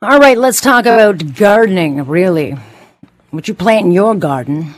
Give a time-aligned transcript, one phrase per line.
[0.00, 2.54] All right, let's talk about gardening, really.
[3.32, 4.74] What you plant in your garden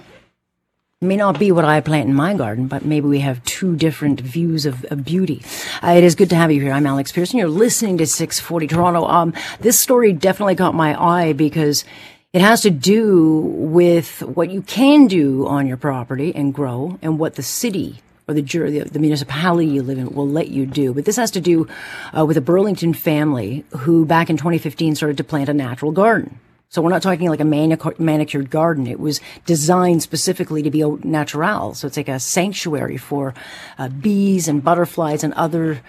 [1.02, 4.18] may not be what I plant in my garden, but maybe we have two different
[4.18, 5.42] views of, of beauty.
[5.82, 6.72] Uh, it is good to have you here.
[6.72, 7.38] I'm Alex Pierson.
[7.38, 9.04] You're listening to 640 Toronto.
[9.04, 11.84] Um, this story definitely caught my eye because
[12.32, 17.18] it has to do with what you can do on your property and grow and
[17.18, 18.00] what the city
[18.30, 20.94] or the, the, the municipality you live in will let you do.
[20.94, 21.68] But this has to do
[22.16, 26.38] uh, with a Burlington family who back in 2015 started to plant a natural garden.
[26.70, 28.86] So we're not talking like a manic- manicured garden.
[28.86, 31.74] It was designed specifically to be au natural.
[31.74, 33.34] So it's like a sanctuary for
[33.76, 35.80] uh, bees and butterflies and other,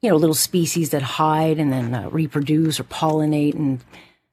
[0.00, 3.82] you know, little species that hide and then uh, reproduce or pollinate and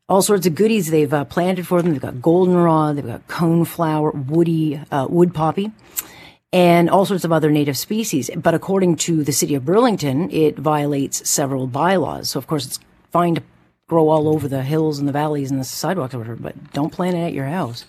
[0.08, 1.94] all sorts of goodies they've uh, planted for them.
[1.94, 5.72] They've got goldenrod, they've got coneflower, woody, uh, wood poppy
[6.56, 8.30] and all sorts of other native species.
[8.34, 12.30] But according to the city of Burlington, it violates several bylaws.
[12.30, 12.80] So of course it's
[13.12, 13.44] fine to
[13.90, 16.94] grow all over the hills and the valleys and the sidewalks or whatever, but don't
[16.94, 17.84] plant it at your house.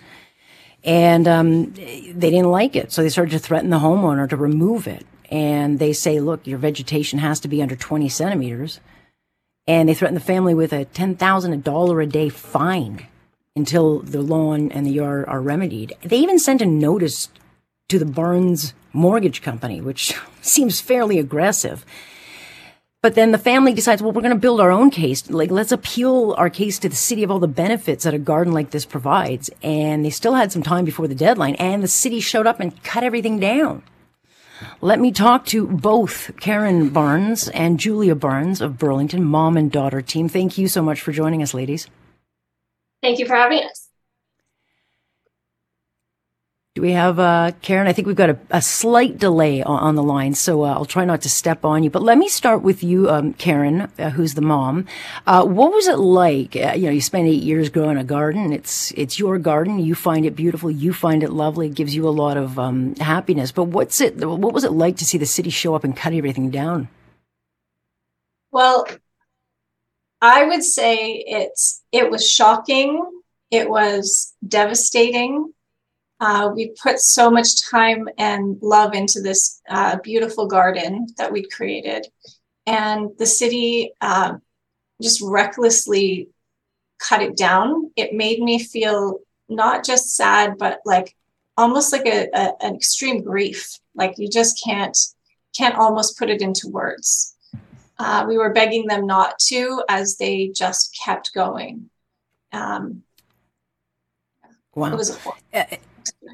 [0.82, 4.88] And um, they didn't like it, so they started to threaten the homeowner to remove
[4.88, 5.07] it.
[5.30, 8.80] And they say, look, your vegetation has to be under 20 centimeters.
[9.68, 13.07] And they threaten the family with a $10,000 a day fine
[13.55, 15.96] until the lawn and the yard are remedied.
[16.02, 17.29] They even sent a notice
[17.88, 21.84] to the Barnes Mortgage Company, which seems fairly aggressive.
[23.02, 25.30] But then the family decides, well, we're going to build our own case.
[25.30, 28.52] Like, let's appeal our case to the city of all the benefits that a garden
[28.52, 29.48] like this provides.
[29.62, 32.82] And they still had some time before the deadline, and the city showed up and
[32.82, 33.84] cut everything down.
[34.80, 40.00] Let me talk to both Karen Barnes and Julia Barnes of Burlington, mom and daughter
[40.00, 40.28] team.
[40.28, 41.88] Thank you so much for joining us, ladies.
[43.02, 43.85] Thank you for having us.
[46.77, 47.87] Do we have uh, Karen?
[47.87, 50.85] I think we've got a, a slight delay on, on, the line, so uh, I'll
[50.85, 51.88] try not to step on you.
[51.88, 54.85] But let me start with you, um, Karen, uh, who's the mom.
[55.27, 56.55] Uh, what was it like?
[56.55, 58.52] Uh, you know, you spent eight years growing a garden.
[58.52, 59.79] It's it's your garden.
[59.79, 60.71] You find it beautiful.
[60.71, 61.68] You find it lovely.
[61.68, 63.52] It gives you a lot of um, happiness.
[63.52, 64.22] But what's it?
[64.22, 66.91] What was it like to see the city show up and cut everything down?
[68.50, 68.87] Well,
[70.21, 73.03] I would say it's it was shocking.
[73.50, 75.55] It was devastating
[76.21, 81.50] uh, we put so much time and love into this uh, beautiful garden that we'd
[81.50, 82.06] created.
[82.66, 84.34] And the city uh,
[85.03, 86.28] just recklessly
[86.99, 87.91] cut it down.
[87.97, 91.15] It made me feel not just sad, but like
[91.56, 93.78] almost like a, a, an extreme grief.
[93.94, 94.97] Like you just can't
[95.56, 97.34] can't almost put it into words.
[97.99, 101.88] Uh, we were begging them not to, as they just kept going.
[102.53, 103.03] Um,
[104.75, 104.99] wow.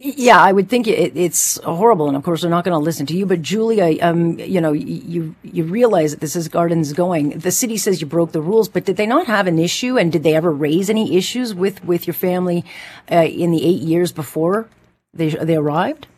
[0.05, 3.07] Yeah, I would think it, it's horrible, and of course they're not going to listen
[3.07, 3.25] to you.
[3.25, 7.39] But Julia, um, you know, you you realize that this is gardens going.
[7.39, 9.97] The city says you broke the rules, but did they not have an issue?
[9.97, 12.65] And did they ever raise any issues with with your family
[13.13, 14.69] uh, in the eight years before
[15.15, 16.09] they they arrived?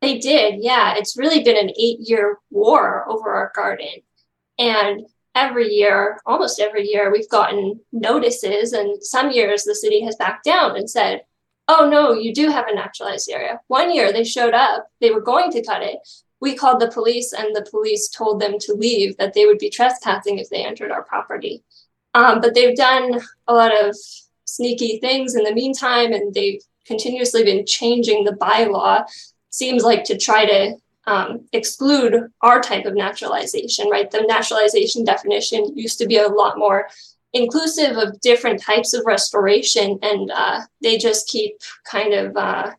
[0.00, 0.94] They did, yeah.
[0.96, 4.02] It's really been an eight year war over our garden,
[4.58, 5.06] and
[5.36, 10.44] every year, almost every year, we've gotten notices, and some years the city has backed
[10.44, 11.22] down and said
[11.68, 13.60] oh no, you do have a naturalized area.
[13.68, 15.98] One year they showed up, they were going to cut it.
[16.40, 19.70] We called the police, and the police told them to leave, that they would be
[19.70, 21.62] trespassing if they entered our property.
[22.14, 23.96] Um, but they've done a lot of
[24.44, 29.04] sneaky things in the meantime, and they've continuously been changing the bylaw.
[29.50, 34.10] Seems like to try to um, exclude our type of naturalization, right?
[34.10, 36.88] The naturalization definition used to be a lot more
[37.32, 42.70] inclusive of different types of restoration, and uh, they just keep kind of uh,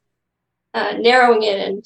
[0.74, 1.59] uh, narrowing it.
[1.59, 1.85] And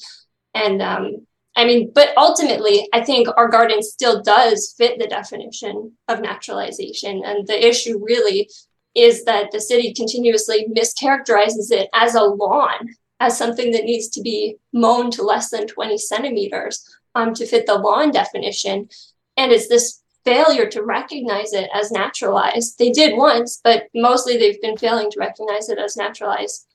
[0.54, 5.92] and um, I mean, but ultimately, I think our garden still does fit the definition
[6.08, 8.48] of naturalization, and the issue really
[8.94, 12.88] is that the city continuously mischaracterizes it as a lawn,
[13.20, 17.66] as something that needs to be mown to less than 20 centimeters um, to fit
[17.66, 18.88] the lawn definition.
[19.36, 22.78] And it's this failure to recognize it as naturalized.
[22.78, 26.66] They did once, but mostly they've been failing to recognize it as naturalized.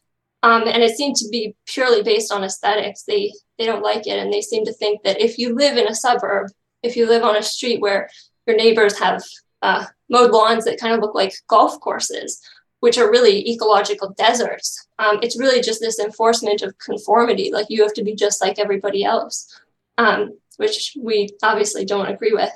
[0.43, 3.03] Um, and it seemed to be purely based on aesthetics.
[3.03, 5.87] They they don't like it, and they seem to think that if you live in
[5.87, 6.51] a suburb,
[6.83, 8.09] if you live on a street where
[8.45, 9.23] your neighbors have
[9.63, 12.39] uh, mowed lawns that kind of look like golf courses,
[12.81, 17.51] which are really ecological deserts, um, it's really just this enforcement of conformity.
[17.51, 19.59] Like you have to be just like everybody else,
[19.97, 22.53] um, which we obviously don't agree with.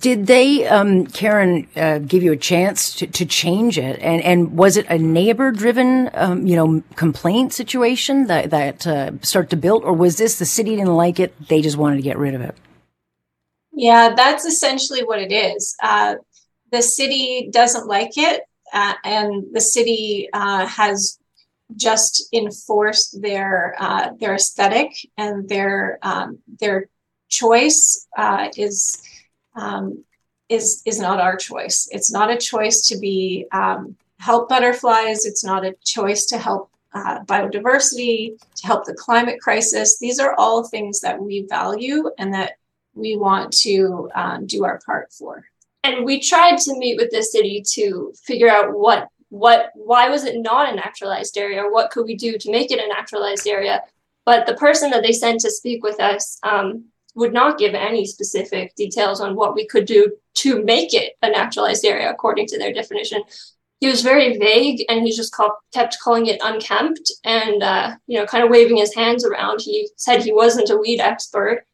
[0.00, 4.00] Did they, um, Karen, uh, give you a chance to, to change it?
[4.00, 9.10] And, and was it a neighbor driven, um, you know, complaint situation that, that, uh,
[9.20, 9.84] started to build?
[9.84, 11.34] Or was this the city didn't like it?
[11.48, 12.56] They just wanted to get rid of it?
[13.74, 15.76] Yeah, that's essentially what it is.
[15.82, 16.14] Uh,
[16.72, 18.40] the city doesn't like it,
[18.72, 21.18] uh, and the city uh, has
[21.76, 26.88] just enforced their uh, their aesthetic and their um, their
[27.28, 28.06] choice
[28.56, 29.02] is
[29.54, 30.04] um,
[30.48, 31.88] is is not our choice.
[31.90, 35.24] It's not a choice to be um, help butterflies.
[35.24, 39.98] It's not a choice to help uh, biodiversity, to help the climate crisis.
[39.98, 42.52] These are all things that we value and that
[42.94, 45.44] we want to um, do our part for.
[45.82, 50.24] And we tried to meet with the city to figure out what what why was
[50.24, 51.64] it not a naturalized area?
[51.68, 53.82] What could we do to make it a naturalized area?
[54.24, 58.06] But the person that they sent to speak with us um, would not give any
[58.06, 62.58] specific details on what we could do to make it a naturalized area according to
[62.58, 63.22] their definition.
[63.80, 68.18] He was very vague and he just called, kept calling it unkempt and, uh, you
[68.18, 69.60] know, kind of waving his hands around.
[69.60, 71.66] He said he wasn't a weed expert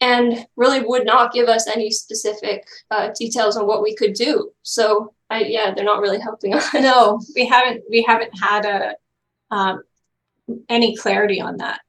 [0.00, 4.50] and really would not give us any specific uh, details on what we could do.
[4.62, 6.72] So, I, yeah, they're not really helping us.
[6.74, 7.84] No, we haven't.
[7.88, 8.94] We haven't had a
[9.50, 9.82] um,
[10.68, 11.80] any clarity on that.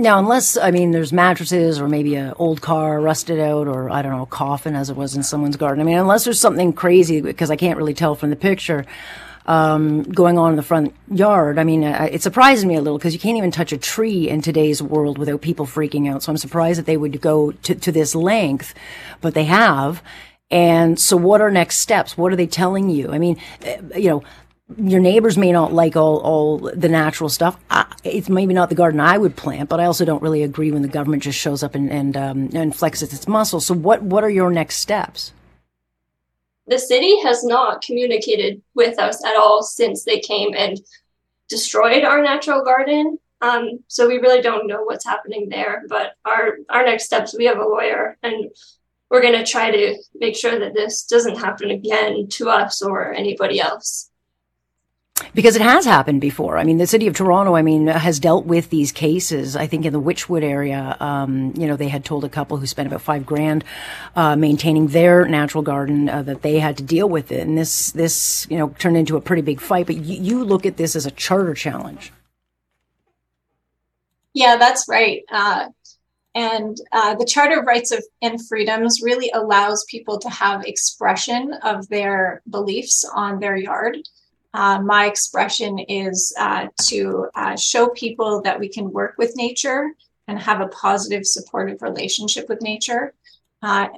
[0.00, 4.00] Now, unless, I mean, there's mattresses or maybe an old car rusted out or, I
[4.00, 5.80] don't know, a coffin as it was in someone's garden.
[5.80, 8.86] I mean, unless there's something crazy, because I can't really tell from the picture,
[9.46, 11.58] um, going on in the front yard.
[11.58, 14.28] I mean, uh, it surprises me a little because you can't even touch a tree
[14.28, 16.22] in today's world without people freaking out.
[16.22, 18.74] So I'm surprised that they would go to, to this length,
[19.20, 20.00] but they have.
[20.48, 22.16] And so what are next steps?
[22.16, 23.10] What are they telling you?
[23.10, 23.36] I mean,
[23.66, 24.22] uh, you know,
[24.76, 27.58] your neighbors may not like all, all the natural stuff.
[27.70, 30.70] I, it's maybe not the garden I would plant, but I also don't really agree
[30.72, 33.66] when the government just shows up and, and, um, and flexes its muscles.
[33.66, 35.32] So what, what are your next steps?
[36.66, 40.78] The city has not communicated with us at all since they came and
[41.48, 43.18] destroyed our natural garden.
[43.40, 45.84] Um, so we really don't know what's happening there.
[45.88, 48.50] But our our next steps, we have a lawyer, and
[49.08, 53.14] we're going to try to make sure that this doesn't happen again to us or
[53.14, 54.07] anybody else
[55.34, 56.58] because it has happened before.
[56.58, 59.56] I mean, the city of Toronto, I mean, has dealt with these cases.
[59.56, 62.66] I think in the Wychwood area, um, you know, they had told a couple who
[62.66, 63.64] spent about five grand
[64.16, 67.92] uh, maintaining their natural garden uh, that they had to deal with it, and this
[67.92, 69.86] this you know turned into a pretty big fight.
[69.86, 72.12] But you, you look at this as a charter challenge.
[74.34, 75.22] Yeah, that's right.
[75.30, 75.68] Uh,
[76.34, 81.52] and uh, the Charter of Rights of, and Freedoms really allows people to have expression
[81.64, 83.98] of their beliefs on their yard.
[84.54, 89.90] Uh, my expression is uh, to uh, show people that we can work with nature
[90.26, 93.14] and have a positive, supportive relationship with nature,
[93.62, 93.88] uh,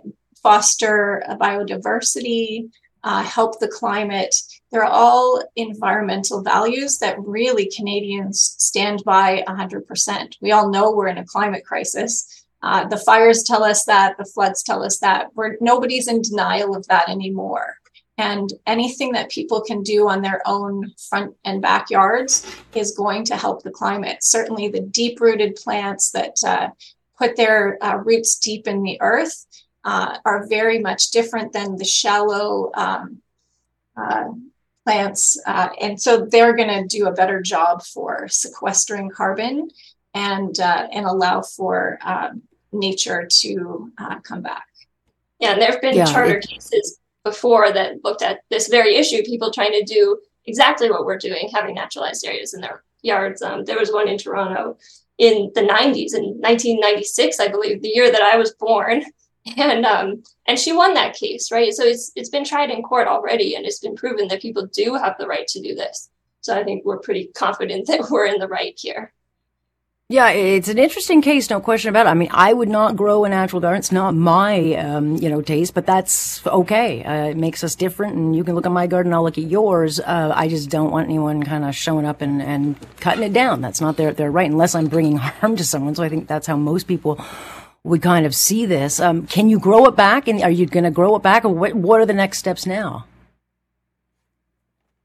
[0.42, 2.68] foster biodiversity,
[3.04, 4.34] uh, help the climate.
[4.70, 10.34] They're all environmental values that really Canadians stand by 100%.
[10.40, 12.44] We all know we're in a climate crisis.
[12.62, 15.28] The fires tell us that, the floods tell us that.
[15.34, 17.79] We're, nobody's in denial of that anymore
[18.20, 23.34] and anything that people can do on their own front and backyards is going to
[23.34, 24.18] help the climate.
[24.20, 26.68] Certainly, the deep rooted plants that uh,
[27.18, 29.46] put their uh, roots deep in the earth
[29.84, 33.22] uh, are very much different than the shallow um,
[33.96, 34.28] uh,
[34.84, 35.40] plants.
[35.46, 39.70] Uh, and so they're going to do a better job for sequestering carbon
[40.12, 43.90] and, uh, and allow for um, nature to
[44.24, 44.66] come back.
[45.38, 48.96] Yeah, and there have been yeah, charter it, cases before that looked at this very
[48.96, 53.42] issue, people trying to do exactly what we're doing, having naturalized areas in their yards.
[53.42, 54.78] Um, there was one in Toronto
[55.18, 59.04] in the 90s, in 1996, I believe, the year that I was born.
[59.56, 61.72] And um, and she won that case, right?
[61.72, 64.94] So it's it's been tried in court already, and it's been proven that people do
[64.96, 66.10] have the right to do this.
[66.42, 69.14] So I think we're pretty confident that we're in the right here.
[70.10, 72.10] Yeah, it's an interesting case, no question about it.
[72.10, 73.78] I mean, I would not grow a natural garden.
[73.78, 77.04] It's not my, um, you know, taste, but that's okay.
[77.04, 79.44] Uh, it makes us different, and you can look at my garden, I'll look at
[79.44, 80.00] yours.
[80.00, 83.60] Uh, I just don't want anyone kind of showing up and, and cutting it down.
[83.60, 85.94] That's not their, their right, unless I'm bringing harm to someone.
[85.94, 87.24] So I think that's how most people
[87.84, 88.98] would kind of see this.
[88.98, 91.54] Um, can you grow it back, and are you going to grow it back, or
[91.54, 93.06] what, what are the next steps now?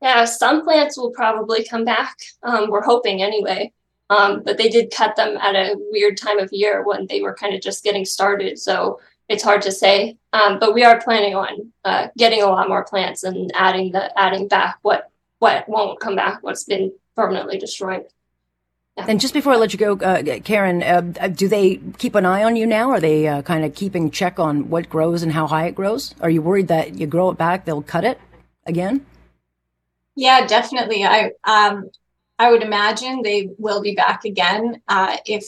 [0.01, 2.15] Yeah, some plants will probably come back.
[2.41, 3.71] Um, we're hoping anyway.
[4.09, 7.33] Um, but they did cut them at a weird time of year when they were
[7.33, 8.59] kind of just getting started.
[8.59, 10.17] So it's hard to say.
[10.33, 14.17] Um, but we are planning on uh, getting a lot more plants and adding the
[14.19, 15.09] adding back what
[15.39, 18.05] what won't come back, what's been permanently destroyed.
[18.97, 19.05] Yeah.
[19.09, 22.43] And just before I let you go, uh, Karen, uh, do they keep an eye
[22.43, 22.91] on you now?
[22.91, 26.15] Are they uh, kind of keeping check on what grows and how high it grows?
[26.21, 28.21] Are you worried that you grow it back, they'll cut it
[28.65, 29.05] again?
[30.15, 31.03] Yeah, definitely.
[31.03, 31.89] I um,
[32.37, 35.45] I would imagine they will be back again uh, if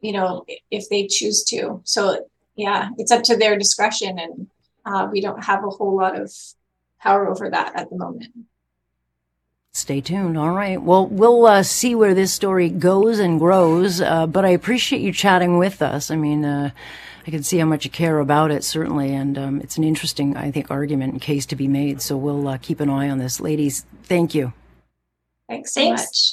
[0.00, 1.80] you know if they choose to.
[1.84, 4.46] So yeah, it's up to their discretion, and
[4.84, 6.32] uh, we don't have a whole lot of
[7.00, 8.32] power over that at the moment.
[9.74, 10.36] Stay tuned.
[10.36, 10.80] All right.
[10.80, 14.02] Well, we'll uh, see where this story goes and grows.
[14.02, 16.10] Uh, but I appreciate you chatting with us.
[16.10, 16.72] I mean, uh,
[17.26, 20.36] I can see how much you care about it, certainly, and um, it's an interesting,
[20.36, 22.02] I think, argument and case to be made.
[22.02, 23.86] So we'll uh, keep an eye on this, ladies.
[24.02, 24.52] Thank you.
[25.52, 26.02] Thanks so Thanks.
[26.02, 26.32] much.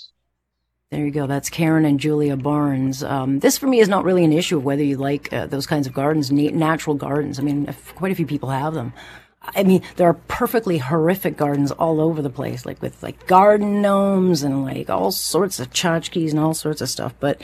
[0.91, 1.27] There you go.
[1.27, 3.03] That's Karen and Julia Barnes.
[3.03, 5.67] Um, this for me is not really an issue of whether you like uh, those
[5.67, 7.38] kinds of gardens, na- natural gardens.
[7.38, 8.93] I mean, quite a few people have them.
[9.41, 13.81] I mean, there are perfectly horrific gardens all over the place, like with like garden
[13.81, 17.13] gnomes and like all sorts of tchotchkes and all sorts of stuff.
[17.19, 17.41] But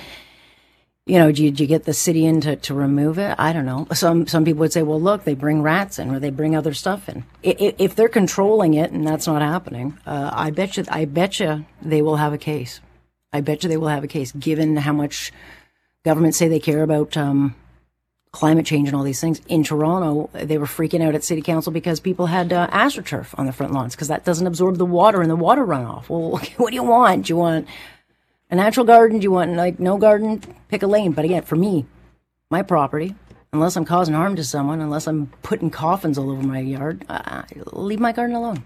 [1.05, 3.35] you know, do you, do you get the city in to, to remove it?
[3.37, 3.85] I don't know.
[3.93, 6.73] Some some people would say, well, look, they bring rats in or they bring other
[6.73, 7.23] stuff in.
[7.45, 11.05] I- i- If they're controlling it and that's not happening, uh, I bet you, I
[11.05, 12.79] bet you they will have a case.
[13.31, 15.31] I bet you they will have a case, given how much
[16.03, 17.53] governments say they care about um,
[18.31, 19.41] climate change and all these things.
[19.47, 23.45] In Toronto, they were freaking out at city council because people had uh, astroturf on
[23.45, 26.09] the front lawns because that doesn't absorb the water and the water runoff.
[26.09, 27.25] Well, what do you want?
[27.27, 27.67] Do you want
[28.49, 29.19] a natural garden?
[29.19, 30.41] Do you want like no garden?
[30.69, 31.11] Pick a lane.
[31.11, 31.85] But again, for me,
[32.49, 33.15] my property,
[33.53, 37.43] unless I'm causing harm to someone, unless I'm putting coffins all over my yard, uh,
[37.71, 38.63] leave my garden alone.